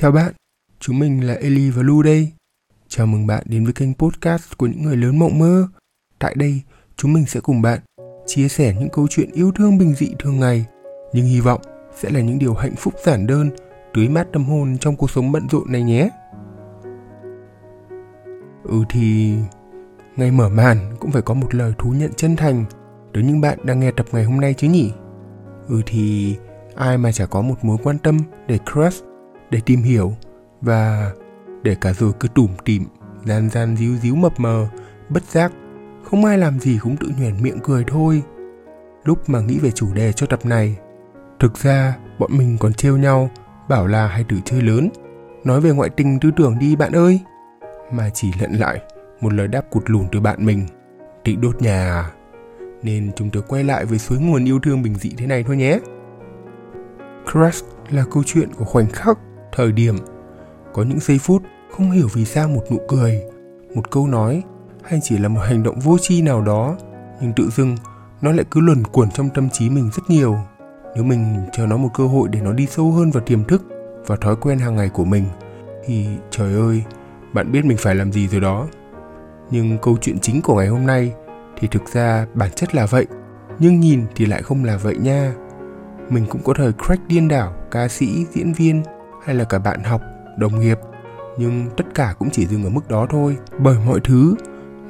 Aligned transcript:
Chào 0.00 0.12
bạn, 0.12 0.32
chúng 0.78 0.98
mình 0.98 1.26
là 1.26 1.34
Eli 1.34 1.70
và 1.70 1.82
Lu 1.82 2.02
đây. 2.02 2.32
Chào 2.88 3.06
mừng 3.06 3.26
bạn 3.26 3.42
đến 3.46 3.64
với 3.64 3.72
kênh 3.72 3.94
podcast 3.94 4.56
của 4.56 4.66
những 4.66 4.82
người 4.82 4.96
lớn 4.96 5.18
mộng 5.18 5.38
mơ. 5.38 5.68
Tại 6.18 6.34
đây, 6.38 6.60
chúng 6.96 7.12
mình 7.12 7.26
sẽ 7.26 7.40
cùng 7.40 7.62
bạn 7.62 7.78
chia 8.26 8.48
sẻ 8.48 8.74
những 8.80 8.88
câu 8.92 9.06
chuyện 9.10 9.30
yêu 9.32 9.52
thương 9.54 9.78
bình 9.78 9.94
dị 9.94 10.14
thường 10.18 10.40
ngày, 10.40 10.66
nhưng 11.12 11.26
hy 11.26 11.40
vọng 11.40 11.60
sẽ 11.96 12.10
là 12.10 12.20
những 12.20 12.38
điều 12.38 12.54
hạnh 12.54 12.74
phúc 12.76 12.94
giản 13.04 13.26
đơn, 13.26 13.50
tưới 13.94 14.08
mát 14.08 14.26
tâm 14.32 14.44
hồn 14.44 14.78
trong 14.78 14.96
cuộc 14.96 15.10
sống 15.10 15.32
bận 15.32 15.48
rộn 15.50 15.72
này 15.72 15.82
nhé. 15.82 16.10
Ừ 18.64 18.84
thì 18.90 19.36
ngày 20.16 20.30
mở 20.30 20.48
màn 20.48 20.96
cũng 21.00 21.10
phải 21.10 21.22
có 21.22 21.34
một 21.34 21.54
lời 21.54 21.72
thú 21.78 21.90
nhận 21.90 22.10
chân 22.16 22.36
thành 22.36 22.64
đối 23.12 23.24
những 23.24 23.40
bạn 23.40 23.58
đang 23.62 23.80
nghe 23.80 23.90
tập 23.90 24.06
ngày 24.12 24.24
hôm 24.24 24.40
nay 24.40 24.54
chứ 24.54 24.68
nhỉ? 24.68 24.92
Ừ 25.68 25.82
thì 25.86 26.36
ai 26.74 26.98
mà 26.98 27.12
chả 27.12 27.26
có 27.26 27.40
một 27.42 27.56
mối 27.62 27.78
quan 27.82 27.98
tâm 27.98 28.18
để 28.46 28.58
crush, 28.72 29.04
để 29.50 29.60
tìm 29.66 29.82
hiểu 29.82 30.12
và 30.60 31.12
để 31.62 31.76
cả 31.80 31.92
rồi 31.92 32.12
cứ 32.20 32.28
tủm 32.28 32.50
tỉm, 32.64 32.84
gian 33.24 33.50
gian 33.50 33.76
díu 33.76 33.96
díu 33.96 34.14
mập 34.14 34.40
mờ, 34.40 34.68
bất 35.08 35.24
giác, 35.24 35.52
không 36.04 36.24
ai 36.24 36.38
làm 36.38 36.60
gì 36.60 36.78
cũng 36.82 36.96
tự 36.96 37.08
nhoẻn 37.18 37.42
miệng 37.42 37.58
cười 37.62 37.84
thôi. 37.86 38.22
Lúc 39.04 39.28
mà 39.28 39.40
nghĩ 39.40 39.58
về 39.58 39.70
chủ 39.70 39.94
đề 39.94 40.12
cho 40.12 40.26
tập 40.26 40.46
này, 40.46 40.76
thực 41.38 41.58
ra 41.58 41.96
bọn 42.18 42.30
mình 42.38 42.56
còn 42.60 42.74
trêu 42.74 42.96
nhau, 42.96 43.30
bảo 43.68 43.86
là 43.86 44.06
hay 44.06 44.24
tự 44.28 44.36
chơi 44.44 44.62
lớn, 44.62 44.88
nói 45.44 45.60
về 45.60 45.70
ngoại 45.70 45.90
tình 45.90 46.20
tư 46.20 46.30
tưởng 46.36 46.58
đi 46.58 46.76
bạn 46.76 46.92
ơi. 46.92 47.20
Mà 47.92 48.10
chỉ 48.14 48.32
lận 48.40 48.52
lại 48.52 48.80
một 49.20 49.32
lời 49.32 49.48
đáp 49.48 49.62
cụt 49.70 49.82
lùn 49.86 50.04
từ 50.12 50.20
bạn 50.20 50.46
mình, 50.46 50.66
định 51.24 51.40
đốt 51.40 51.62
nhà 51.62 51.92
à? 51.92 52.10
Nên 52.82 53.10
chúng 53.16 53.30
tôi 53.30 53.42
quay 53.48 53.64
lại 53.64 53.84
với 53.84 53.98
suối 53.98 54.18
nguồn 54.18 54.44
yêu 54.44 54.60
thương 54.60 54.82
bình 54.82 54.94
dị 54.94 55.10
thế 55.16 55.26
này 55.26 55.44
thôi 55.46 55.56
nhé. 55.56 55.78
Crush 57.32 57.64
là 57.90 58.04
câu 58.10 58.22
chuyện 58.26 58.48
của 58.54 58.64
khoảnh 58.64 58.88
khắc, 58.88 59.18
thời 59.52 59.72
điểm. 59.72 59.96
Có 60.72 60.82
những 60.82 61.00
giây 61.00 61.18
phút 61.18 61.42
không 61.70 61.90
hiểu 61.90 62.08
vì 62.14 62.24
sao 62.24 62.48
một 62.48 62.62
nụ 62.70 62.78
cười, 62.88 63.22
một 63.74 63.90
câu 63.90 64.06
nói 64.06 64.42
hay 64.82 65.00
chỉ 65.02 65.18
là 65.18 65.28
một 65.28 65.40
hành 65.40 65.62
động 65.62 65.78
vô 65.78 65.98
tri 65.98 66.22
nào 66.22 66.42
đó, 66.42 66.76
nhưng 67.20 67.32
tự 67.32 67.50
dưng 67.50 67.76
nó 68.20 68.32
lại 68.32 68.44
cứ 68.50 68.60
luẩn 68.60 68.84
quẩn 68.84 69.10
trong 69.10 69.30
tâm 69.34 69.50
trí 69.50 69.70
mình 69.70 69.90
rất 69.94 70.02
nhiều. 70.08 70.36
Nếu 70.94 71.04
mình 71.04 71.36
cho 71.52 71.66
nó 71.66 71.76
một 71.76 71.88
cơ 71.94 72.06
hội 72.06 72.28
để 72.32 72.40
nó 72.40 72.52
đi 72.52 72.66
sâu 72.66 72.92
hơn 72.92 73.10
vào 73.10 73.22
tiềm 73.26 73.44
thức 73.44 73.62
và 74.06 74.16
thói 74.16 74.36
quen 74.36 74.58
hàng 74.58 74.76
ngày 74.76 74.88
của 74.88 75.04
mình, 75.04 75.24
thì 75.84 76.06
trời 76.30 76.54
ơi, 76.54 76.84
bạn 77.32 77.52
biết 77.52 77.64
mình 77.64 77.76
phải 77.80 77.94
làm 77.94 78.12
gì 78.12 78.28
rồi 78.28 78.40
đó. 78.40 78.68
Nhưng 79.50 79.78
câu 79.78 79.96
chuyện 80.00 80.18
chính 80.18 80.42
của 80.42 80.56
ngày 80.56 80.68
hôm 80.68 80.86
nay 80.86 81.12
thì 81.58 81.68
thực 81.68 81.88
ra 81.88 82.26
bản 82.34 82.50
chất 82.56 82.74
là 82.74 82.86
vậy, 82.86 83.06
nhưng 83.58 83.80
nhìn 83.80 84.04
thì 84.14 84.26
lại 84.26 84.42
không 84.42 84.64
là 84.64 84.76
vậy 84.76 84.96
nha 84.96 85.34
mình 86.08 86.26
cũng 86.28 86.42
có 86.42 86.54
thời 86.54 86.72
crack 86.72 87.08
điên 87.08 87.28
đảo 87.28 87.54
ca 87.70 87.88
sĩ 87.88 88.26
diễn 88.32 88.52
viên 88.52 88.82
hay 89.24 89.34
là 89.34 89.44
cả 89.44 89.58
bạn 89.58 89.82
học, 89.82 90.02
đồng 90.36 90.60
nghiệp. 90.60 90.78
Nhưng 91.38 91.70
tất 91.76 91.84
cả 91.94 92.14
cũng 92.18 92.30
chỉ 92.30 92.46
dừng 92.46 92.64
ở 92.64 92.70
mức 92.70 92.88
đó 92.88 93.06
thôi. 93.10 93.36
Bởi 93.58 93.76
mọi 93.86 94.00
thứ 94.04 94.34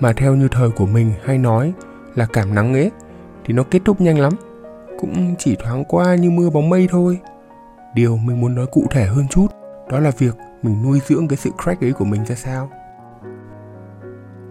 mà 0.00 0.12
theo 0.12 0.34
như 0.34 0.48
thời 0.50 0.70
của 0.70 0.86
mình 0.86 1.12
hay 1.24 1.38
nói 1.38 1.72
là 2.14 2.26
cảm 2.32 2.54
nắng 2.54 2.74
ấy, 2.74 2.90
thì 3.44 3.54
nó 3.54 3.62
kết 3.70 3.82
thúc 3.84 4.00
nhanh 4.00 4.18
lắm. 4.18 4.32
Cũng 5.00 5.34
chỉ 5.38 5.56
thoáng 5.56 5.84
qua 5.84 6.14
như 6.14 6.30
mưa 6.30 6.50
bóng 6.50 6.68
mây 6.70 6.88
thôi. 6.90 7.18
Điều 7.94 8.16
mình 8.16 8.40
muốn 8.40 8.54
nói 8.54 8.66
cụ 8.72 8.86
thể 8.90 9.06
hơn 9.06 9.28
chút, 9.30 9.46
đó 9.90 9.98
là 9.98 10.10
việc 10.18 10.34
mình 10.62 10.82
nuôi 10.82 11.00
dưỡng 11.06 11.28
cái 11.28 11.36
sự 11.36 11.50
crack 11.62 11.80
ấy 11.80 11.92
của 11.92 12.04
mình 12.04 12.24
ra 12.26 12.34
sao. 12.34 12.70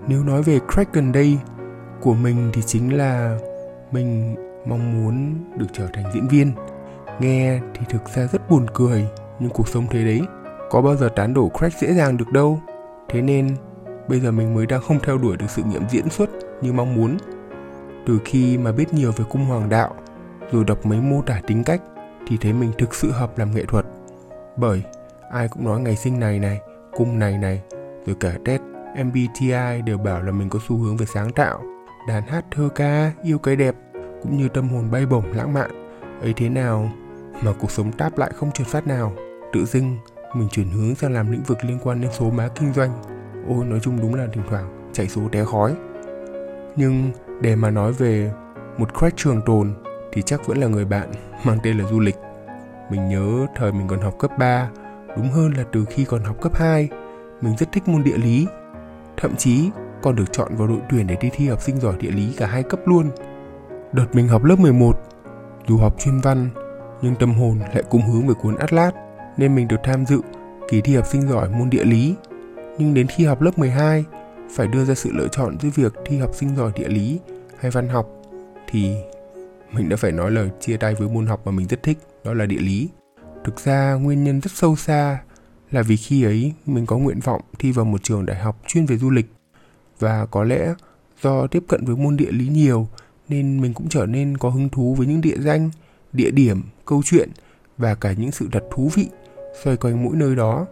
Nếu 0.07 0.23
nói 0.23 0.44
về 0.44 0.59
crack 0.73 0.94
gần 0.94 1.11
đây 1.11 1.38
của 2.02 2.13
mình 2.13 2.50
thì 2.53 2.61
chính 2.61 2.97
là 2.97 3.38
mình 3.91 4.35
mong 4.66 5.03
muốn 5.03 5.35
được 5.57 5.67
trở 5.73 5.88
thành 5.94 6.05
diễn 6.13 6.27
viên. 6.27 6.51
Nghe 7.19 7.59
thì 7.73 7.85
thực 7.90 8.09
ra 8.16 8.28
rất 8.28 8.50
buồn 8.50 8.66
cười 8.73 9.07
nhưng 9.39 9.50
cuộc 9.50 9.67
sống 9.67 9.88
thế 9.89 10.03
đấy 10.03 10.22
có 10.69 10.81
bao 10.81 10.95
giờ 10.95 11.09
tán 11.16 11.33
đổ 11.33 11.50
crack 11.50 11.79
dễ 11.79 11.94
dàng 11.94 12.17
được 12.17 12.31
đâu. 12.31 12.59
Thế 13.09 13.22
nên, 13.22 13.55
bây 14.07 14.19
giờ 14.19 14.31
mình 14.31 14.55
mới 14.55 14.66
đang 14.66 14.81
không 14.81 15.00
theo 15.03 15.17
đuổi 15.17 15.38
được 15.38 15.50
sự 15.50 15.63
nghiệp 15.63 15.81
diễn 15.89 16.09
xuất 16.09 16.29
như 16.61 16.73
mong 16.73 16.95
muốn. 16.95 17.17
Từ 18.05 18.19
khi 18.25 18.57
mà 18.57 18.72
biết 18.72 18.94
nhiều 18.94 19.11
về 19.11 19.25
cung 19.29 19.45
hoàng 19.45 19.69
đạo, 19.69 19.95
rồi 20.51 20.63
đọc 20.63 20.85
mấy 20.85 21.01
mô 21.01 21.22
tả 21.22 21.41
tính 21.47 21.63
cách, 21.63 21.81
thì 22.28 22.38
thấy 22.41 22.53
mình 22.53 22.72
thực 22.78 22.95
sự 22.95 23.11
hợp 23.11 23.38
làm 23.38 23.55
nghệ 23.55 23.66
thuật. 23.66 23.85
Bởi, 24.57 24.83
ai 25.31 25.47
cũng 25.47 25.66
nói 25.66 25.79
ngày 25.79 25.95
sinh 25.95 26.19
này 26.19 26.39
này, 26.39 26.59
cung 26.95 27.19
này 27.19 27.38
này, 27.38 27.61
rồi 28.05 28.16
cả 28.19 28.31
test 28.45 28.61
MBTI 29.05 29.81
đều 29.85 29.97
bảo 29.97 30.22
là 30.22 30.31
mình 30.31 30.49
có 30.49 30.59
xu 30.67 30.78
hướng 30.78 30.97
về 30.97 31.05
sáng 31.05 31.31
tạo, 31.31 31.61
đàn 32.07 32.23
hát 32.23 32.45
thơ 32.51 32.69
ca, 32.75 33.11
yêu 33.23 33.39
cái 33.39 33.55
đẹp, 33.55 33.75
cũng 34.23 34.38
như 34.38 34.49
tâm 34.49 34.69
hồn 34.69 34.91
bay 34.91 35.05
bổng 35.05 35.31
lãng 35.31 35.53
mạn. 35.53 35.72
Ấy 36.22 36.33
thế 36.33 36.49
nào 36.49 36.91
mà 37.41 37.53
cuộc 37.59 37.72
sống 37.72 37.91
táp 37.91 38.17
lại 38.17 38.31
không 38.35 38.51
trượt 38.51 38.67
phát 38.67 38.88
nào? 38.88 39.13
Tự 39.53 39.65
dưng 39.65 39.97
mình 40.33 40.47
chuyển 40.51 40.69
hướng 40.69 40.95
sang 40.95 41.13
làm 41.13 41.31
lĩnh 41.31 41.43
vực 41.43 41.57
liên 41.65 41.79
quan 41.83 42.01
đến 42.01 42.11
số 42.11 42.29
má 42.29 42.49
kinh 42.55 42.73
doanh. 42.73 42.91
Ôi 43.47 43.65
nói 43.65 43.79
chung 43.79 44.01
đúng 44.01 44.15
là 44.15 44.27
thỉnh 44.33 44.43
thoảng 44.49 44.89
chạy 44.93 45.07
số 45.07 45.21
té 45.31 45.45
khói. 45.45 45.75
Nhưng 46.75 47.11
để 47.41 47.55
mà 47.55 47.69
nói 47.69 47.93
về 47.93 48.31
một 48.77 48.97
crack 48.97 49.17
trường 49.17 49.41
tồn 49.45 49.73
thì 50.11 50.21
chắc 50.21 50.47
vẫn 50.47 50.57
là 50.57 50.67
người 50.67 50.85
bạn 50.85 51.11
mang 51.43 51.57
tên 51.63 51.77
là 51.77 51.85
du 51.85 51.99
lịch. 51.99 52.15
Mình 52.91 53.07
nhớ 53.09 53.45
thời 53.55 53.71
mình 53.71 53.87
còn 53.87 54.01
học 54.01 54.15
cấp 54.19 54.31
3 54.37 54.69
đúng 55.17 55.31
hơn 55.31 55.53
là 55.57 55.63
từ 55.71 55.85
khi 55.85 56.05
còn 56.05 56.23
học 56.23 56.41
cấp 56.41 56.51
2 56.55 56.89
mình 57.41 57.55
rất 57.57 57.71
thích 57.71 57.87
môn 57.87 58.03
địa 58.03 58.17
lý. 58.17 58.47
Thậm 59.17 59.35
chí 59.35 59.69
còn 60.01 60.16
được 60.16 60.31
chọn 60.31 60.55
vào 60.55 60.67
đội 60.67 60.79
tuyển 60.89 61.07
để 61.07 61.16
đi 61.21 61.29
thi 61.33 61.47
học 61.47 61.61
sinh 61.61 61.79
giỏi 61.79 61.95
địa 61.99 62.11
lý 62.11 62.33
cả 62.37 62.47
hai 62.47 62.63
cấp 62.63 62.79
luôn. 62.85 63.09
Đợt 63.91 64.05
mình 64.13 64.27
học 64.27 64.43
lớp 64.43 64.59
11, 64.59 64.99
dù 65.67 65.77
học 65.77 65.95
chuyên 65.99 66.19
văn, 66.19 66.49
nhưng 67.01 67.16
tâm 67.16 67.33
hồn 67.33 67.59
lại 67.73 67.83
cùng 67.89 68.01
hướng 68.01 68.27
về 68.27 68.33
cuốn 68.41 68.55
Atlas, 68.55 68.93
nên 69.39 69.55
mình 69.55 69.67
được 69.67 69.79
tham 69.83 70.05
dự 70.05 70.22
kỳ 70.69 70.81
thi 70.81 70.95
học 70.95 71.05
sinh 71.11 71.22
giỏi 71.29 71.50
môn 71.50 71.69
địa 71.69 71.83
lý. 71.83 72.16
Nhưng 72.77 72.94
đến 72.94 73.07
khi 73.07 73.25
học 73.25 73.41
lớp 73.41 73.59
12, 73.59 74.05
phải 74.51 74.67
đưa 74.67 74.85
ra 74.85 74.95
sự 74.95 75.11
lựa 75.13 75.27
chọn 75.27 75.57
giữa 75.59 75.69
việc 75.75 75.94
thi 76.05 76.17
học 76.17 76.35
sinh 76.35 76.55
giỏi 76.55 76.72
địa 76.75 76.88
lý 76.88 77.19
hay 77.59 77.72
văn 77.72 77.89
học, 77.89 78.09
thì 78.67 78.95
mình 79.72 79.89
đã 79.89 79.95
phải 79.95 80.11
nói 80.11 80.31
lời 80.31 80.49
chia 80.59 80.78
tay 80.78 80.95
với 80.95 81.09
môn 81.09 81.25
học 81.25 81.41
mà 81.45 81.51
mình 81.51 81.67
rất 81.67 81.83
thích, 81.83 81.97
đó 82.23 82.33
là 82.33 82.45
địa 82.45 82.59
lý. 82.59 82.89
Thực 83.44 83.59
ra 83.59 83.94
nguyên 83.94 84.23
nhân 84.23 84.41
rất 84.41 84.51
sâu 84.53 84.75
xa 84.75 85.19
là 85.72 85.81
vì 85.81 85.97
khi 85.97 86.23
ấy 86.23 86.53
mình 86.66 86.85
có 86.85 86.97
nguyện 86.97 87.19
vọng 87.19 87.41
thi 87.59 87.72
vào 87.72 87.85
một 87.85 88.03
trường 88.03 88.25
đại 88.25 88.38
học 88.38 88.61
chuyên 88.67 88.85
về 88.85 88.97
du 88.97 89.09
lịch 89.09 89.25
và 89.99 90.25
có 90.25 90.44
lẽ 90.44 90.73
do 91.22 91.47
tiếp 91.47 91.63
cận 91.67 91.85
với 91.85 91.95
môn 91.95 92.17
địa 92.17 92.31
lý 92.31 92.47
nhiều 92.47 92.88
nên 93.29 93.61
mình 93.61 93.73
cũng 93.73 93.89
trở 93.89 94.05
nên 94.05 94.38
có 94.38 94.49
hứng 94.49 94.69
thú 94.69 94.95
với 94.95 95.07
những 95.07 95.22
địa 95.22 95.38
danh, 95.39 95.69
địa 96.13 96.31
điểm, 96.31 96.61
câu 96.85 97.01
chuyện 97.05 97.29
và 97.78 97.95
cả 97.95 98.13
những 98.13 98.31
sự 98.31 98.47
thật 98.51 98.63
thú 98.72 98.89
vị 98.94 99.09
xoay 99.53 99.77
quanh 99.77 100.03
mỗi 100.03 100.15
nơi 100.15 100.35
đó. 100.35 100.65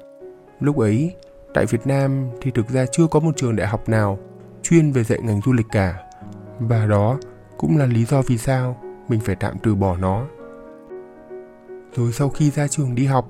Lúc 0.59 0.77
ấy, 0.77 1.15
tại 1.53 1.65
Việt 1.65 1.87
Nam 1.87 2.29
thì 2.41 2.51
thực 2.51 2.69
ra 2.69 2.85
chưa 2.85 3.07
có 3.07 3.19
một 3.19 3.37
trường 3.37 3.55
đại 3.55 3.67
học 3.67 3.89
nào 3.89 4.19
chuyên 4.63 4.91
về 4.91 5.03
dạy 5.03 5.19
ngành 5.23 5.41
du 5.41 5.53
lịch 5.53 5.65
cả. 5.71 6.03
Và 6.59 6.85
đó 6.85 7.17
cũng 7.57 7.77
là 7.77 7.85
lý 7.85 8.05
do 8.05 8.21
vì 8.21 8.37
sao 8.37 8.81
mình 9.07 9.19
phải 9.19 9.35
tạm 9.35 9.55
từ 9.63 9.75
bỏ 9.75 9.97
nó. 9.97 10.25
Rồi 11.95 12.11
sau 12.11 12.29
khi 12.29 12.51
ra 12.51 12.67
trường 12.67 12.95
đi 12.95 13.05
học, 13.05 13.27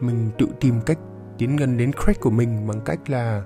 mình 0.00 0.30
tự 0.38 0.46
tìm 0.60 0.80
cách 0.86 0.98
tiến 1.38 1.56
gần 1.56 1.76
đến 1.76 1.92
crack 1.92 2.20
của 2.20 2.30
mình 2.30 2.66
bằng 2.66 2.80
cách 2.84 3.10
là 3.10 3.42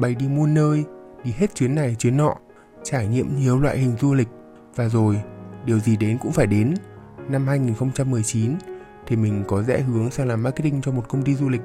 bay 0.00 0.14
đi 0.14 0.28
muôn 0.28 0.54
nơi, 0.54 0.84
đi 1.24 1.32
hết 1.36 1.54
chuyến 1.54 1.74
này 1.74 1.96
chuyến 1.98 2.16
nọ, 2.16 2.34
trải 2.82 3.06
nghiệm 3.06 3.36
nhiều 3.36 3.60
loại 3.60 3.78
hình 3.78 3.96
du 4.00 4.14
lịch 4.14 4.28
và 4.76 4.88
rồi, 4.88 5.20
điều 5.64 5.78
gì 5.78 5.96
đến 5.96 6.18
cũng 6.18 6.32
phải 6.32 6.46
đến. 6.46 6.74
Năm 7.28 7.46
2019 7.46 8.52
thì 9.06 9.16
mình 9.16 9.44
có 9.48 9.62
rẽ 9.62 9.80
hướng 9.80 10.10
sang 10.10 10.28
làm 10.28 10.42
marketing 10.42 10.80
cho 10.82 10.92
một 10.92 11.08
công 11.08 11.22
ty 11.22 11.34
du 11.34 11.48
lịch. 11.48 11.60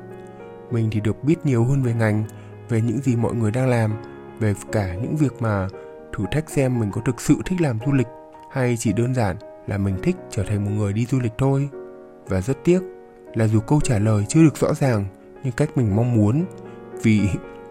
Mình 0.72 0.90
thì 0.92 1.00
được 1.00 1.24
biết 1.24 1.46
nhiều 1.46 1.64
hơn 1.64 1.84
về 1.84 1.94
ngành, 1.94 2.24
về 2.70 2.82
những 2.82 3.02
gì 3.02 3.16
mọi 3.16 3.34
người 3.34 3.52
đang 3.52 3.70
làm, 3.70 3.94
về 4.40 4.54
cả 4.72 4.96
những 4.96 5.16
việc 5.16 5.42
mà 5.42 5.68
thử 6.14 6.26
thách 6.32 6.50
xem 6.50 6.80
mình 6.80 6.92
có 6.92 7.02
thực 7.06 7.22
sự 7.22 7.36
thích 7.46 7.62
làm 7.62 7.80
du 7.86 7.92
lịch 7.92 8.08
hay 8.52 8.78
chỉ 8.78 8.94
đơn 8.94 9.16
giản 9.16 9.36
là 9.68 9.78
mình 9.78 9.96
thích 10.04 10.16
trở 10.32 10.44
thành 10.44 10.66
một 10.66 10.72
người 10.72 10.94
đi 10.94 11.06
du 11.06 11.20
lịch 11.20 11.34
thôi. 11.38 11.70
Và 12.28 12.42
rất 12.42 12.58
tiếc 12.64 12.82
là 13.34 13.48
dù 13.48 13.60
câu 13.60 13.82
trả 13.82 14.00
lời 14.00 14.26
chưa 14.30 14.44
được 14.44 14.58
rõ 14.58 14.74
ràng 14.74 15.06
như 15.44 15.52
cách 15.52 15.70
mình 15.76 15.96
mong 15.96 16.16
muốn 16.16 16.46
vì 17.04 17.22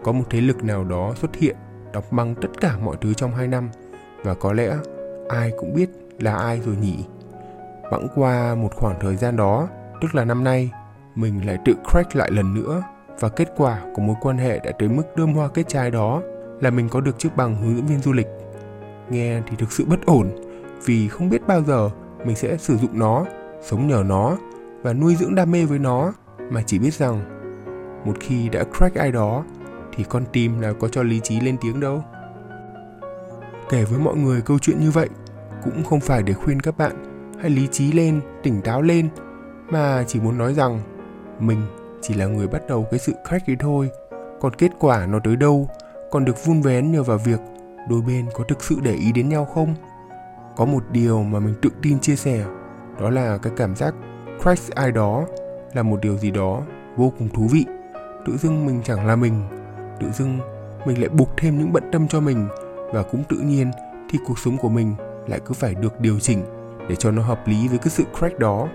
có 0.03 0.11
một 0.11 0.23
thế 0.29 0.41
lực 0.41 0.63
nào 0.63 0.83
đó 0.83 1.13
xuất 1.21 1.35
hiện 1.35 1.55
đọc 1.93 2.11
băng 2.11 2.35
tất 2.35 2.47
cả 2.61 2.77
mọi 2.77 2.97
thứ 3.01 3.13
trong 3.13 3.35
2 3.35 3.47
năm 3.47 3.69
và 4.23 4.33
có 4.33 4.53
lẽ 4.53 4.77
ai 5.29 5.51
cũng 5.57 5.73
biết 5.73 5.89
là 6.19 6.35
ai 6.35 6.61
rồi 6.65 6.75
nhỉ 6.75 6.97
bẵng 7.91 8.07
qua 8.15 8.55
một 8.55 8.75
khoảng 8.75 8.99
thời 8.99 9.15
gian 9.15 9.35
đó, 9.35 9.67
tức 10.01 10.15
là 10.15 10.25
năm 10.25 10.43
nay, 10.43 10.71
mình 11.15 11.47
lại 11.47 11.57
tự 11.65 11.73
crack 11.91 12.15
lại 12.15 12.31
lần 12.31 12.53
nữa. 12.53 12.83
Và 13.19 13.29
kết 13.29 13.53
quả 13.57 13.81
của 13.95 14.01
mối 14.01 14.15
quan 14.21 14.37
hệ 14.37 14.59
đã 14.59 14.71
tới 14.79 14.89
mức 14.89 15.03
đơm 15.15 15.33
hoa 15.33 15.47
kết 15.47 15.63
trái 15.67 15.91
đó 15.91 16.21
là 16.61 16.69
mình 16.69 16.89
có 16.89 17.01
được 17.01 17.19
chiếc 17.19 17.35
bằng 17.35 17.55
hướng 17.55 17.75
dẫn 17.75 17.85
viên 17.85 17.99
du 17.99 18.13
lịch. 18.13 18.27
Nghe 19.09 19.41
thì 19.47 19.55
thực 19.55 19.71
sự 19.71 19.85
bất 19.85 20.05
ổn, 20.05 20.29
vì 20.85 21.07
không 21.07 21.29
biết 21.29 21.47
bao 21.47 21.63
giờ 21.63 21.89
mình 22.25 22.35
sẽ 22.35 22.57
sử 22.57 22.77
dụng 22.77 22.99
nó, 22.99 23.25
sống 23.61 23.87
nhờ 23.87 24.03
nó 24.05 24.37
và 24.81 24.93
nuôi 24.93 25.15
dưỡng 25.15 25.35
đam 25.35 25.51
mê 25.51 25.65
với 25.65 25.79
nó. 25.79 26.13
Mà 26.51 26.61
chỉ 26.65 26.79
biết 26.79 26.93
rằng, 26.93 27.21
một 28.05 28.13
khi 28.19 28.49
đã 28.49 28.63
crack 28.77 28.95
ai 28.95 29.11
đó, 29.11 29.43
thì 29.95 30.03
con 30.09 30.23
tim 30.33 30.61
nào 30.61 30.73
có 30.79 30.87
cho 30.87 31.03
lý 31.03 31.19
trí 31.19 31.39
lên 31.39 31.57
tiếng 31.61 31.79
đâu. 31.79 32.03
Kể 33.69 33.83
với 33.83 33.99
mọi 33.99 34.15
người 34.15 34.41
câu 34.41 34.59
chuyện 34.59 34.79
như 34.79 34.91
vậy, 34.91 35.09
cũng 35.63 35.83
không 35.83 35.99
phải 35.99 36.23
để 36.23 36.33
khuyên 36.33 36.59
các 36.59 36.77
bạn 36.77 37.06
hãy 37.41 37.49
lý 37.49 37.67
trí 37.71 37.91
lên, 37.91 38.21
tỉnh 38.43 38.61
táo 38.61 38.81
lên, 38.81 39.09
mà 39.69 40.03
chỉ 40.07 40.19
muốn 40.19 40.37
nói 40.37 40.53
rằng 40.53 40.81
mình 41.39 41.61
chỉ 42.01 42.13
là 42.13 42.25
người 42.25 42.47
bắt 42.47 42.61
đầu 42.67 42.87
cái 42.91 42.99
sự 42.99 43.13
crack 43.27 43.49
ấy 43.49 43.55
thôi. 43.59 43.89
Còn 44.41 44.53
kết 44.53 44.71
quả 44.79 45.05
nó 45.05 45.19
tới 45.23 45.35
đâu? 45.35 45.69
Còn 46.11 46.25
được 46.25 46.45
vun 46.45 46.61
vén 46.61 46.91
nhờ 46.91 47.03
vào 47.03 47.17
việc 47.17 47.39
đôi 47.89 48.01
bên 48.01 48.25
có 48.33 48.43
thực 48.47 48.63
sự 48.63 48.75
để 48.83 48.93
ý 48.93 49.11
đến 49.11 49.29
nhau 49.29 49.45
không? 49.45 49.75
Có 50.55 50.65
một 50.65 50.83
điều 50.91 51.23
mà 51.23 51.39
mình 51.39 51.53
tự 51.61 51.69
tin 51.81 51.99
chia 51.99 52.15
sẻ, 52.15 52.45
đó 53.01 53.09
là 53.09 53.37
cái 53.37 53.53
cảm 53.57 53.75
giác 53.75 53.95
crush 54.43 54.75
ai 54.75 54.91
đó 54.91 55.25
là 55.73 55.83
một 55.83 55.99
điều 56.01 56.17
gì 56.17 56.31
đó 56.31 56.61
vô 56.95 57.13
cùng 57.19 57.29
thú 57.29 57.47
vị. 57.51 57.65
Tự 58.25 58.37
dưng 58.37 58.65
mình 58.65 58.81
chẳng 58.83 59.07
là 59.07 59.15
mình, 59.15 59.41
tự 59.99 60.11
dưng 60.11 60.39
mình 60.85 61.01
lại 61.01 61.09
buộc 61.09 61.29
thêm 61.37 61.59
những 61.59 61.73
bận 61.73 61.83
tâm 61.91 62.07
cho 62.07 62.19
mình, 62.19 62.47
và 62.93 63.03
cũng 63.03 63.23
tự 63.29 63.37
nhiên 63.37 63.71
thì 64.09 64.19
cuộc 64.27 64.39
sống 64.39 64.57
của 64.57 64.69
mình 64.69 64.95
lại 65.27 65.39
cứ 65.45 65.53
phải 65.53 65.75
được 65.75 65.99
điều 65.99 66.19
chỉnh 66.19 66.43
để 66.89 66.95
cho 66.95 67.11
nó 67.11 67.21
hợp 67.21 67.47
lý 67.47 67.67
với 67.67 67.77
cái 67.77 67.89
sự 67.89 68.03
crack 68.17 68.39
đó. 68.39 68.67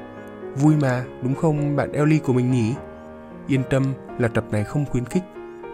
Vui 0.57 0.75
mà, 0.83 1.05
đúng 1.23 1.35
không 1.35 1.77
bạn 1.77 1.93
Ellie 1.93 2.19
của 2.19 2.33
mình 2.33 2.51
nhỉ? 2.51 2.75
Yên 3.49 3.63
tâm 3.71 3.83
là 4.19 4.29
tập 4.29 4.45
này 4.51 4.65
không 4.65 4.85
khuyến 4.91 5.05
khích, 5.05 5.23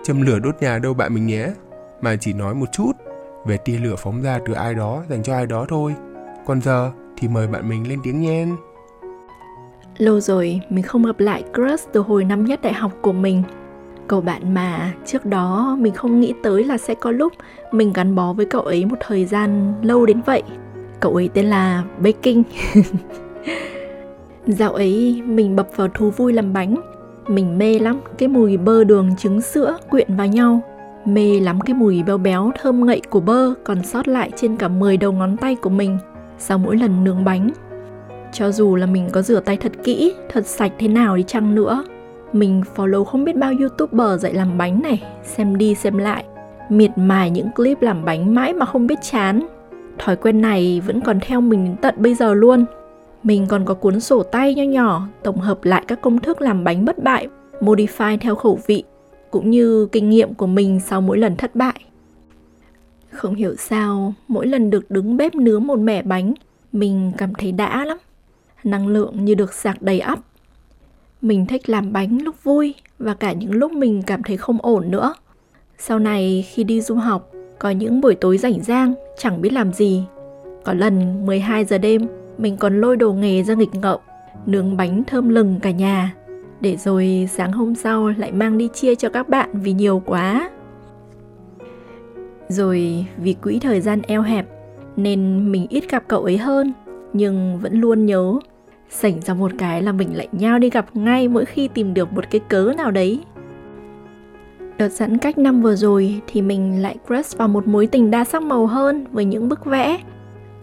châm 0.02 0.22
lửa 0.22 0.38
đốt 0.38 0.54
nhà 0.60 0.78
đâu 0.78 0.94
bạn 0.94 1.14
mình 1.14 1.26
nhé. 1.26 1.48
Mà 2.00 2.16
chỉ 2.16 2.32
nói 2.32 2.54
một 2.54 2.66
chút 2.72 2.92
về 3.46 3.56
tia 3.56 3.78
lửa 3.78 3.94
phóng 3.98 4.22
ra 4.22 4.38
từ 4.46 4.52
ai 4.52 4.74
đó 4.74 5.02
dành 5.08 5.22
cho 5.22 5.34
ai 5.34 5.46
đó 5.46 5.66
thôi. 5.68 5.94
Còn 6.46 6.60
giờ 6.60 6.90
thì 7.16 7.28
mời 7.28 7.46
bạn 7.46 7.68
mình 7.68 7.88
lên 7.88 8.00
tiếng 8.02 8.20
nhen. 8.20 8.56
Lâu 9.98 10.20
rồi 10.20 10.60
mình 10.70 10.84
không 10.84 11.02
gặp 11.02 11.20
lại 11.20 11.44
crush 11.54 11.92
từ 11.92 12.00
hồi 12.00 12.24
năm 12.24 12.44
nhất 12.44 12.62
đại 12.62 12.72
học 12.72 12.92
của 13.02 13.12
mình. 13.12 13.42
Cậu 14.08 14.20
bạn 14.20 14.54
mà, 14.54 14.92
trước 15.06 15.24
đó 15.24 15.76
mình 15.80 15.94
không 15.94 16.20
nghĩ 16.20 16.34
tới 16.42 16.64
là 16.64 16.78
sẽ 16.78 16.94
có 16.94 17.10
lúc 17.10 17.32
mình 17.72 17.92
gắn 17.92 18.14
bó 18.14 18.32
với 18.32 18.46
cậu 18.46 18.62
ấy 18.62 18.84
một 18.84 18.96
thời 19.00 19.24
gian 19.24 19.74
lâu 19.82 20.06
đến 20.06 20.20
vậy. 20.26 20.42
Cậu 21.00 21.14
ấy 21.14 21.30
tên 21.34 21.46
là 21.46 21.84
Baking 21.98 22.42
Dạo 24.46 24.72
ấy 24.72 25.22
mình 25.26 25.56
bập 25.56 25.68
vào 25.76 25.88
thú 25.88 26.10
vui 26.10 26.32
làm 26.32 26.52
bánh 26.52 26.76
Mình 27.26 27.58
mê 27.58 27.78
lắm 27.78 28.00
cái 28.18 28.28
mùi 28.28 28.56
bơ 28.56 28.84
đường 28.84 29.16
trứng 29.18 29.40
sữa 29.40 29.76
quyện 29.90 30.16
vào 30.16 30.26
nhau 30.26 30.60
Mê 31.04 31.40
lắm 31.40 31.60
cái 31.60 31.74
mùi 31.74 32.02
béo 32.02 32.18
béo 32.18 32.50
thơm 32.60 32.86
ngậy 32.86 33.00
của 33.10 33.20
bơ 33.20 33.54
còn 33.64 33.82
sót 33.82 34.08
lại 34.08 34.30
trên 34.36 34.56
cả 34.56 34.68
10 34.68 34.96
đầu 34.96 35.12
ngón 35.12 35.36
tay 35.36 35.54
của 35.54 35.70
mình 35.70 35.98
sau 36.38 36.58
mỗi 36.58 36.76
lần 36.76 37.04
nướng 37.04 37.24
bánh. 37.24 37.50
Cho 38.32 38.52
dù 38.52 38.76
là 38.76 38.86
mình 38.86 39.08
có 39.12 39.22
rửa 39.22 39.40
tay 39.40 39.56
thật 39.56 39.72
kỹ, 39.84 40.14
thật 40.32 40.46
sạch 40.46 40.72
thế 40.78 40.88
nào 40.88 41.16
đi 41.16 41.24
chăng 41.26 41.54
nữa, 41.54 41.84
mình 42.32 42.62
follow 42.76 43.04
không 43.04 43.24
biết 43.24 43.36
bao 43.36 43.52
youtuber 43.60 44.22
dạy 44.22 44.34
làm 44.34 44.58
bánh 44.58 44.82
này, 44.82 45.02
xem 45.24 45.58
đi 45.58 45.74
xem 45.74 45.98
lại, 45.98 46.24
miệt 46.68 46.90
mài 46.96 47.30
những 47.30 47.50
clip 47.56 47.82
làm 47.82 48.04
bánh 48.04 48.34
mãi 48.34 48.52
mà 48.52 48.66
không 48.66 48.86
biết 48.86 48.98
chán. 49.02 49.46
Thói 49.98 50.16
quen 50.16 50.40
này 50.40 50.82
vẫn 50.86 51.00
còn 51.00 51.20
theo 51.20 51.40
mình 51.40 51.64
đến 51.64 51.76
tận 51.76 51.94
bây 51.98 52.14
giờ 52.14 52.34
luôn. 52.34 52.64
Mình 53.22 53.46
còn 53.48 53.64
có 53.64 53.74
cuốn 53.74 54.00
sổ 54.00 54.22
tay 54.22 54.54
nho 54.54 54.62
nhỏ 54.62 55.08
tổng 55.22 55.40
hợp 55.40 55.64
lại 55.64 55.84
các 55.88 56.00
công 56.00 56.18
thức 56.18 56.40
làm 56.40 56.64
bánh 56.64 56.84
bất 56.84 57.02
bại, 57.02 57.28
modify 57.60 58.18
theo 58.18 58.34
khẩu 58.34 58.58
vị 58.66 58.84
cũng 59.30 59.50
như 59.50 59.88
kinh 59.92 60.10
nghiệm 60.10 60.34
của 60.34 60.46
mình 60.46 60.80
sau 60.80 61.00
mỗi 61.00 61.18
lần 61.18 61.36
thất 61.36 61.54
bại. 61.56 61.80
Không 63.10 63.34
hiểu 63.34 63.54
sao, 63.56 64.14
mỗi 64.28 64.46
lần 64.46 64.70
được 64.70 64.90
đứng 64.90 65.16
bếp 65.16 65.34
nướng 65.34 65.66
một 65.66 65.78
mẻ 65.78 66.02
bánh, 66.02 66.34
mình 66.72 67.12
cảm 67.18 67.34
thấy 67.34 67.52
đã 67.52 67.84
lắm. 67.84 67.98
Năng 68.64 68.88
lượng 68.88 69.24
như 69.24 69.34
được 69.34 69.54
sạc 69.54 69.82
đầy 69.82 70.00
ắp. 70.00 70.18
Mình 71.22 71.46
thích 71.46 71.68
làm 71.68 71.92
bánh 71.92 72.22
lúc 72.22 72.44
vui 72.44 72.74
và 72.98 73.14
cả 73.14 73.32
những 73.32 73.52
lúc 73.52 73.72
mình 73.72 74.02
cảm 74.06 74.22
thấy 74.22 74.36
không 74.36 74.58
ổn 74.62 74.90
nữa. 74.90 75.14
Sau 75.78 75.98
này 75.98 76.46
khi 76.48 76.64
đi 76.64 76.80
du 76.80 76.94
học, 76.94 77.32
có 77.58 77.70
những 77.70 78.00
buổi 78.00 78.14
tối 78.14 78.38
rảnh 78.38 78.62
rang, 78.62 78.94
chẳng 79.18 79.40
biết 79.40 79.52
làm 79.52 79.72
gì. 79.72 80.04
Có 80.64 80.72
lần 80.72 81.26
12 81.26 81.64
giờ 81.64 81.78
đêm, 81.78 82.06
mình 82.38 82.56
còn 82.56 82.80
lôi 82.80 82.96
đồ 82.96 83.12
nghề 83.12 83.42
ra 83.42 83.54
nghịch 83.54 83.74
ngợm, 83.74 84.00
nướng 84.46 84.76
bánh 84.76 85.02
thơm 85.06 85.28
lừng 85.28 85.60
cả 85.62 85.70
nhà 85.70 86.14
để 86.60 86.76
rồi 86.76 87.28
sáng 87.32 87.52
hôm 87.52 87.74
sau 87.74 88.08
lại 88.08 88.32
mang 88.32 88.58
đi 88.58 88.68
chia 88.74 88.94
cho 88.94 89.08
các 89.08 89.28
bạn 89.28 89.50
vì 89.52 89.72
nhiều 89.72 90.02
quá. 90.06 90.50
Rồi 92.48 93.06
vì 93.16 93.34
quỹ 93.34 93.58
thời 93.58 93.80
gian 93.80 94.02
eo 94.02 94.22
hẹp 94.22 94.46
nên 94.96 95.52
mình 95.52 95.66
ít 95.68 95.90
gặp 95.90 96.04
cậu 96.08 96.24
ấy 96.24 96.38
hơn 96.38 96.72
nhưng 97.12 97.58
vẫn 97.58 97.80
luôn 97.80 98.06
nhớ 98.06 98.38
sảnh 98.90 99.20
ra 99.20 99.34
một 99.34 99.52
cái 99.58 99.82
là 99.82 99.92
mình 99.92 100.16
lại 100.16 100.28
nhau 100.32 100.58
đi 100.58 100.70
gặp 100.70 100.86
ngay 100.94 101.28
mỗi 101.28 101.44
khi 101.44 101.68
tìm 101.68 101.94
được 101.94 102.12
một 102.12 102.24
cái 102.30 102.40
cớ 102.48 102.72
nào 102.76 102.90
đấy. 102.90 103.20
Đợt 104.78 104.88
giãn 104.88 105.18
cách 105.18 105.38
năm 105.38 105.62
vừa 105.62 105.76
rồi 105.76 106.20
thì 106.26 106.42
mình 106.42 106.82
lại 106.82 106.96
crush 107.06 107.38
vào 107.38 107.48
một 107.48 107.66
mối 107.66 107.86
tình 107.86 108.10
đa 108.10 108.24
sắc 108.24 108.42
màu 108.42 108.66
hơn 108.66 109.06
với 109.12 109.24
những 109.24 109.48
bức 109.48 109.64
vẽ. 109.64 109.98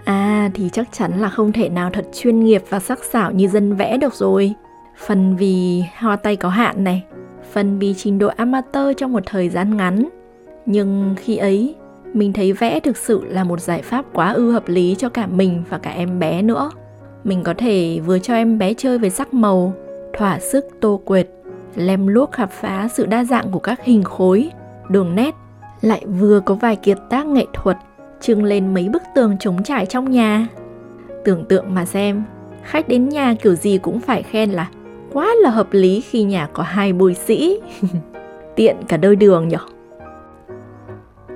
À 0.03 0.49
thì 0.53 0.69
chắc 0.73 0.87
chắn 0.91 1.19
là 1.19 1.29
không 1.29 1.51
thể 1.51 1.69
nào 1.69 1.89
thật 1.93 2.05
chuyên 2.13 2.39
nghiệp 2.39 2.63
và 2.69 2.79
sắc 2.79 3.03
sảo 3.03 3.31
như 3.31 3.47
dân 3.47 3.75
vẽ 3.75 3.97
được 3.97 4.13
rồi. 4.13 4.53
Phần 5.05 5.35
vì 5.35 5.83
hoa 5.97 6.15
tay 6.15 6.35
có 6.35 6.49
hạn 6.49 6.83
này, 6.83 7.03
phần 7.51 7.79
vì 7.79 7.93
trình 7.93 8.19
độ 8.19 8.27
amateur 8.27 8.97
trong 8.97 9.13
một 9.13 9.23
thời 9.25 9.49
gian 9.49 9.77
ngắn. 9.77 10.09
Nhưng 10.65 11.15
khi 11.17 11.37
ấy, 11.37 11.75
mình 12.13 12.33
thấy 12.33 12.53
vẽ 12.53 12.79
thực 12.79 12.97
sự 12.97 13.21
là 13.27 13.43
một 13.43 13.61
giải 13.61 13.81
pháp 13.81 14.05
quá 14.13 14.31
ư 14.31 14.51
hợp 14.51 14.69
lý 14.69 14.95
cho 14.97 15.09
cả 15.09 15.27
mình 15.27 15.63
và 15.69 15.77
cả 15.77 15.91
em 15.91 16.19
bé 16.19 16.41
nữa. 16.41 16.71
Mình 17.23 17.43
có 17.43 17.53
thể 17.57 17.99
vừa 18.05 18.19
cho 18.19 18.33
em 18.33 18.57
bé 18.57 18.73
chơi 18.73 18.97
với 18.97 19.09
sắc 19.09 19.33
màu, 19.33 19.73
thỏa 20.17 20.39
sức, 20.39 20.65
tô 20.81 21.01
quệt 21.05 21.27
lem 21.75 22.07
luốc 22.07 22.31
khám 22.31 22.49
phá 22.49 22.87
sự 22.93 23.05
đa 23.05 23.23
dạng 23.23 23.51
của 23.51 23.59
các 23.59 23.83
hình 23.83 24.03
khối 24.03 24.51
đường 24.89 25.15
nét 25.15 25.35
lại 25.81 26.05
vừa 26.19 26.39
có 26.39 26.55
vài 26.55 26.75
kiệt 26.75 26.97
tác 27.09 27.25
nghệ 27.25 27.45
thuật 27.53 27.77
trưng 28.21 28.43
lên 28.43 28.73
mấy 28.73 28.89
bức 28.89 29.03
tường 29.15 29.37
trống 29.39 29.63
trải 29.63 29.85
trong 29.85 30.11
nhà 30.11 30.47
tưởng 31.25 31.45
tượng 31.45 31.73
mà 31.73 31.85
xem 31.85 32.23
khách 32.63 32.87
đến 32.87 33.09
nhà 33.09 33.35
kiểu 33.41 33.55
gì 33.55 33.77
cũng 33.77 33.99
phải 33.99 34.23
khen 34.23 34.49
là 34.49 34.69
quá 35.13 35.35
là 35.41 35.49
hợp 35.49 35.67
lý 35.71 36.01
khi 36.01 36.23
nhà 36.23 36.47
có 36.53 36.63
hai 36.63 36.93
bồi 36.93 37.13
sĩ. 37.13 37.59
Tiện 38.55 38.75
cả 38.87 38.97
đôi 38.97 39.15
đường 39.15 39.47
nhỉ? 39.47 39.57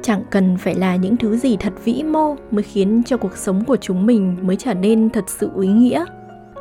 Chẳng 0.01 0.23
cần 0.29 0.57
phải 0.57 0.75
là 0.75 0.95
những 0.95 1.17
thứ 1.17 1.37
gì 1.37 1.57
thật 1.57 1.73
vĩ 1.83 2.03
mô 2.03 2.35
mới 2.51 2.63
khiến 2.63 3.01
cho 3.05 3.17
cuộc 3.17 3.37
sống 3.37 3.65
của 3.65 3.75
chúng 3.75 4.05
mình 4.05 4.37
mới 4.41 4.55
trở 4.55 4.73
nên 4.73 5.09
thật 5.09 5.23
sự 5.27 5.49
ý 5.61 5.67
nghĩa. 5.67 6.05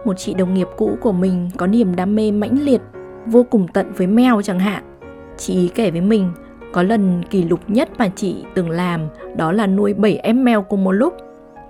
Một 0.04 0.14
chị 0.18 0.34
đồng 0.34 0.54
nghiệp 0.54 0.68
cũ 0.76 0.98
của 1.00 1.12
mình 1.12 1.50
có 1.56 1.66
niềm 1.66 1.96
đam 1.96 2.16
mê 2.16 2.30
mãnh 2.30 2.62
liệt, 2.62 2.80
vô 3.26 3.42
cùng 3.50 3.68
tận 3.68 3.92
với 3.96 4.06
mèo 4.06 4.42
chẳng 4.42 4.58
hạn. 4.58 4.82
Chị 5.36 5.68
kể 5.74 5.90
với 5.90 6.00
mình, 6.00 6.30
có 6.72 6.82
lần 6.82 7.22
kỷ 7.30 7.44
lục 7.44 7.60
nhất 7.68 7.88
mà 7.98 8.08
chị 8.16 8.44
từng 8.54 8.70
làm 8.70 9.00
đó 9.36 9.52
là 9.52 9.66
nuôi 9.66 9.94
7 9.94 10.16
em 10.16 10.44
mèo 10.44 10.62
cùng 10.62 10.84
một 10.84 10.92
lúc. 10.92 11.14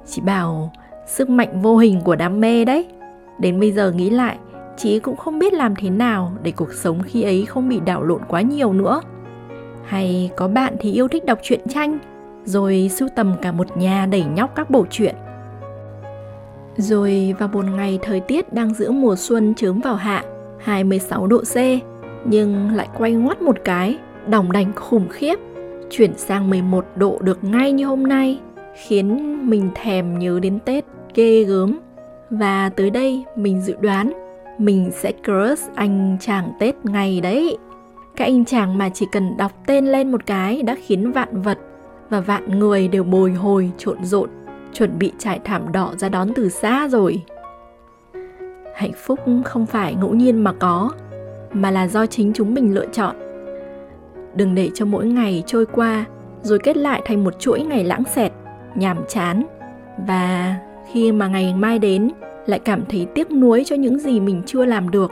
Chị 0.06 0.20
bảo 0.20 0.72
sức 1.06 1.30
mạnh 1.30 1.62
vô 1.62 1.76
hình 1.76 2.00
của 2.00 2.16
đam 2.16 2.40
mê 2.40 2.64
đấy. 2.64 2.86
Đến 3.38 3.60
bây 3.60 3.72
giờ 3.72 3.92
nghĩ 3.92 4.10
lại, 4.10 4.38
chị 4.76 4.98
cũng 4.98 5.16
không 5.16 5.38
biết 5.38 5.52
làm 5.52 5.74
thế 5.76 5.90
nào 5.90 6.32
để 6.42 6.50
cuộc 6.50 6.72
sống 6.72 7.02
khi 7.04 7.22
ấy 7.22 7.46
không 7.46 7.68
bị 7.68 7.80
đảo 7.80 8.02
lộn 8.02 8.20
quá 8.28 8.40
nhiều 8.40 8.72
nữa 8.72 9.00
hay 9.88 10.30
có 10.36 10.48
bạn 10.48 10.76
thì 10.80 10.92
yêu 10.92 11.08
thích 11.08 11.24
đọc 11.24 11.38
truyện 11.42 11.60
tranh 11.68 11.98
rồi 12.44 12.90
sưu 12.92 13.08
tầm 13.16 13.34
cả 13.42 13.52
một 13.52 13.76
nhà 13.76 14.06
đẩy 14.06 14.24
nhóc 14.24 14.54
các 14.54 14.70
bộ 14.70 14.86
truyện 14.90 15.14
rồi 16.76 17.34
vào 17.38 17.48
một 17.48 17.64
ngày 17.64 17.98
thời 18.02 18.20
tiết 18.20 18.52
đang 18.52 18.74
giữa 18.74 18.90
mùa 18.90 19.16
xuân 19.16 19.54
chớm 19.54 19.80
vào 19.80 19.94
hạ 19.94 20.24
26 20.60 21.26
độ 21.26 21.40
C 21.40 21.56
nhưng 22.24 22.70
lại 22.74 22.88
quay 22.98 23.12
ngoắt 23.12 23.42
một 23.42 23.56
cái 23.64 23.98
đồng 24.28 24.52
đành 24.52 24.72
khủng 24.74 25.08
khiếp 25.08 25.38
chuyển 25.90 26.16
sang 26.16 26.50
11 26.50 26.84
độ 26.96 27.18
được 27.22 27.44
ngay 27.44 27.72
như 27.72 27.86
hôm 27.86 28.02
nay 28.02 28.40
khiến 28.86 29.38
mình 29.50 29.70
thèm 29.74 30.18
nhớ 30.18 30.38
đến 30.42 30.58
Tết 30.64 30.84
ghê 31.14 31.44
gớm 31.44 31.78
và 32.30 32.70
tới 32.76 32.90
đây 32.90 33.24
mình 33.36 33.60
dự 33.60 33.74
đoán 33.80 34.12
mình 34.58 34.90
sẽ 34.92 35.12
crush 35.24 35.74
anh 35.74 36.16
chàng 36.20 36.52
Tết 36.58 36.74
ngày 36.84 37.20
đấy. 37.20 37.58
Cái 38.16 38.28
anh 38.28 38.44
chàng 38.44 38.78
mà 38.78 38.88
chỉ 38.88 39.06
cần 39.12 39.36
đọc 39.36 39.52
tên 39.66 39.86
lên 39.86 40.12
một 40.12 40.26
cái 40.26 40.62
đã 40.62 40.76
khiến 40.86 41.12
vạn 41.12 41.42
vật 41.42 41.58
và 42.10 42.20
vạn 42.20 42.58
người 42.58 42.88
đều 42.88 43.04
bồi 43.04 43.32
hồi 43.32 43.70
trộn 43.78 44.04
rộn, 44.04 44.30
chuẩn 44.72 44.98
bị 44.98 45.12
trải 45.18 45.40
thảm 45.44 45.72
đỏ 45.72 45.92
ra 45.98 46.08
đón 46.08 46.28
từ 46.34 46.48
xa 46.48 46.88
rồi. 46.88 47.22
Hạnh 48.78 48.92
phúc 48.96 49.20
không 49.44 49.66
phải 49.66 49.94
ngẫu 49.94 50.14
nhiên 50.14 50.44
mà 50.44 50.52
có, 50.52 50.90
mà 51.52 51.70
là 51.70 51.88
do 51.88 52.06
chính 52.06 52.32
chúng 52.32 52.54
mình 52.54 52.74
lựa 52.74 52.86
chọn. 52.92 53.16
Đừng 54.34 54.54
để 54.54 54.70
cho 54.74 54.84
mỗi 54.84 55.06
ngày 55.06 55.42
trôi 55.46 55.66
qua 55.66 56.04
rồi 56.42 56.58
kết 56.58 56.76
lại 56.76 57.02
thành 57.04 57.24
một 57.24 57.40
chuỗi 57.40 57.60
ngày 57.60 57.84
lãng 57.84 58.02
xẹt, 58.14 58.32
nhàm 58.74 58.96
chán. 59.08 59.42
Và 60.06 60.54
khi 60.92 61.12
mà 61.12 61.28
ngày 61.28 61.54
mai 61.54 61.78
đến 61.78 62.10
lại 62.46 62.58
cảm 62.58 62.82
thấy 62.88 63.06
tiếc 63.14 63.30
nuối 63.30 63.62
cho 63.66 63.76
những 63.76 63.98
gì 63.98 64.20
mình 64.20 64.42
chưa 64.46 64.64
làm 64.64 64.90
được. 64.90 65.10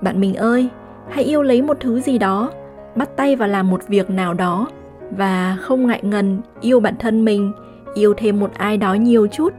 Bạn 0.00 0.20
mình 0.20 0.34
ơi 0.34 0.68
hãy 1.10 1.24
yêu 1.24 1.42
lấy 1.42 1.62
một 1.62 1.76
thứ 1.80 2.00
gì 2.00 2.18
đó 2.18 2.50
bắt 2.94 3.16
tay 3.16 3.36
vào 3.36 3.48
làm 3.48 3.70
một 3.70 3.88
việc 3.88 4.10
nào 4.10 4.34
đó 4.34 4.68
và 5.10 5.56
không 5.60 5.86
ngại 5.86 6.00
ngần 6.02 6.40
yêu 6.60 6.80
bản 6.80 6.94
thân 6.98 7.24
mình 7.24 7.52
yêu 7.94 8.14
thêm 8.16 8.40
một 8.40 8.50
ai 8.54 8.76
đó 8.76 8.94
nhiều 8.94 9.26
chút 9.26 9.52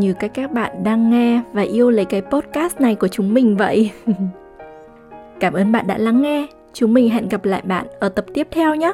như 0.00 0.12
cách 0.12 0.30
các 0.34 0.52
bạn 0.52 0.84
đang 0.84 1.10
nghe 1.10 1.42
và 1.52 1.62
yêu 1.62 1.90
lấy 1.90 2.04
cái 2.04 2.22
podcast 2.22 2.80
này 2.80 2.94
của 2.94 3.08
chúng 3.08 3.34
mình 3.34 3.56
vậy 3.56 3.90
cảm 5.40 5.52
ơn 5.52 5.72
bạn 5.72 5.86
đã 5.86 5.98
lắng 5.98 6.22
nghe 6.22 6.46
chúng 6.72 6.94
mình 6.94 7.10
hẹn 7.10 7.28
gặp 7.28 7.44
lại 7.44 7.62
bạn 7.64 7.86
ở 8.00 8.08
tập 8.08 8.24
tiếp 8.34 8.48
theo 8.50 8.74
nhé 8.74 8.92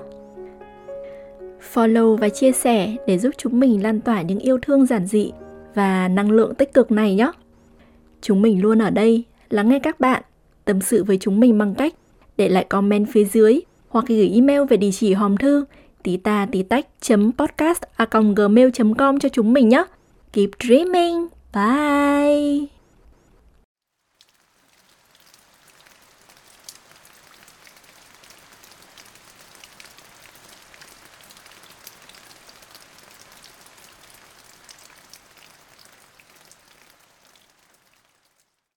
follow 1.75 2.16
và 2.16 2.28
chia 2.28 2.52
sẻ 2.52 2.97
để 3.07 3.19
giúp 3.19 3.30
chúng 3.38 3.61
mình 3.61 3.83
lan 3.83 4.00
tỏa 4.00 4.23
những 4.23 4.38
yêu 4.38 4.59
thương 4.62 4.87
giản 4.87 5.07
dị 5.07 5.33
và 5.75 6.09
năng 6.09 6.30
lượng 6.30 6.54
tích 6.54 6.75
cực 6.75 6.92
này 6.92 7.14
nhé. 7.14 7.33
Chúng 8.21 8.42
mình 8.42 8.62
luôn 8.62 8.78
ở 8.78 8.90
đây 8.90 9.25
lắng 9.50 9.69
nghe 9.69 9.78
các 9.78 10.00
bạn, 10.00 10.23
tâm 10.64 10.80
sự 10.80 11.04
với 11.04 11.19
chúng 11.19 11.40
mình 11.40 11.59
bằng 11.59 11.75
cách 11.75 11.95
để 12.37 12.49
lại 12.49 12.64
comment 12.64 13.07
phía 13.11 13.25
dưới 13.25 13.61
hoặc 13.88 14.04
gửi 14.09 14.30
email 14.35 14.61
về 14.69 14.76
địa 14.76 14.90
chỉ 14.92 15.12
hòm 15.12 15.37
thư 15.37 15.64
tí 16.02 16.16
ta 16.16 16.47
tí 16.52 16.62
tách 16.62 16.87
podcast 17.38 17.83
a 17.97 18.07
gmail 18.37 18.69
com 18.99 19.19
cho 19.19 19.28
chúng 19.28 19.52
mình 19.52 19.69
nhé. 19.69 19.85
Keep 20.32 20.58
dreaming. 20.58 21.32
Bye. 21.52 22.70